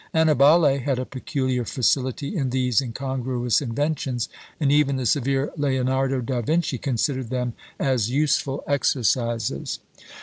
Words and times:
Annibale 0.15 0.79
had 0.79 0.97
a 0.97 1.05
peculiar 1.05 1.63
facility 1.63 2.35
in 2.35 2.49
these 2.49 2.81
incongruous 2.81 3.61
inventions, 3.61 4.29
and 4.59 4.71
even 4.71 4.95
the 4.95 5.05
severe 5.05 5.51
Leonardo 5.55 6.21
da 6.21 6.41
Vinci 6.41 6.79
considered 6.79 7.29
them 7.29 7.53
as 7.77 8.09
useful 8.09 8.63
exercises. 8.65 9.77